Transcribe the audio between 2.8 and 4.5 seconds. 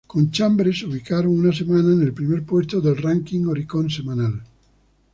del ranking Oricon semanal.